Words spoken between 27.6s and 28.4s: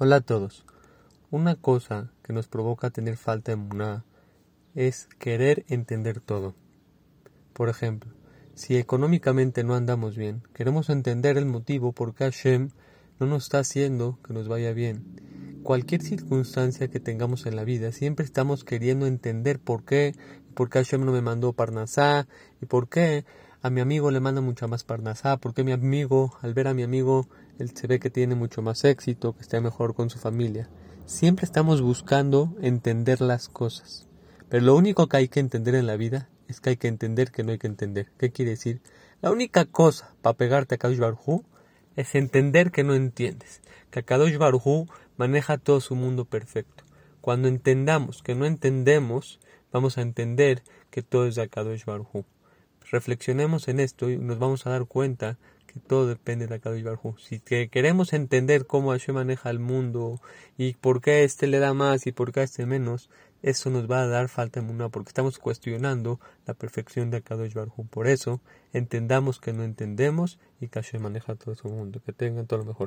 se ve que tiene